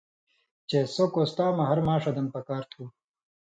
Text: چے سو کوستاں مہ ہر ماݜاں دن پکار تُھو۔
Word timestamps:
چے 0.69 0.79
سو 0.93 1.03
کوستاں 1.13 1.51
مہ 1.57 1.63
ہر 1.69 1.79
ماݜاں 1.87 2.13
دن 2.15 2.27
پکار 2.33 2.63
تُھو۔ 2.71 2.83